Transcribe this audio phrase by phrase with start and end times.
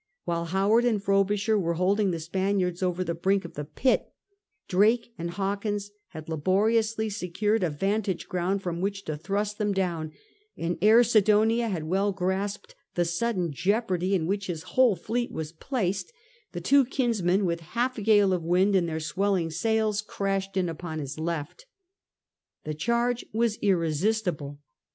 [0.25, 4.11] While Howard and Frobisher were holding the Spaniards over the brink of the pit,
[4.67, 10.11] Drake and Ebiwkins had laboriously secured a vantage ground from which to thrust them down;
[10.57, 15.51] and ere Sidonia had well grasped the sudden jeopardy in which his whole fleet was
[15.51, 16.11] placed,
[16.51, 20.67] the two kinsmen, with half a gale of wind in their swelling sails, crashed in
[20.67, 21.67] upon his left
[22.63, 24.61] The charge was irresistible.